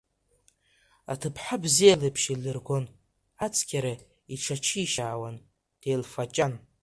[1.11, 2.85] Аҭыԥҳа бзиа леиԥш еилиргон,
[3.45, 3.93] ацқьара
[4.33, 5.35] иҽаҿишьаауан,
[5.81, 6.53] деилфаҷан.